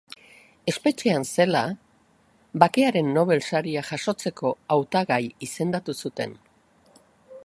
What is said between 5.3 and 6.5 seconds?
izendatu zuten.